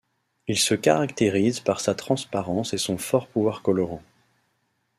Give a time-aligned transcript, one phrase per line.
[0.47, 4.01] Il se caractérise par sa transparence et son fort pouvoir colorant.